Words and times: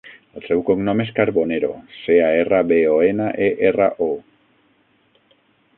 El 0.39 0.43
seu 0.45 0.61
cognom 0.69 1.03
és 1.03 1.11
Carbonero: 1.19 1.69
ce, 1.97 2.17
a, 2.29 2.31
erra, 2.45 2.61
be, 2.73 2.81
o, 2.95 2.99
ena, 3.09 3.31
e, 3.49 3.53
erra, 3.69 3.95
o. 4.11 5.41